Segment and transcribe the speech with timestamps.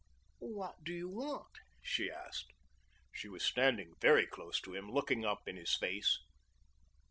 [0.39, 2.51] "What do you want?" she asked.
[3.11, 6.17] She was standing very close to him, looking up in his face.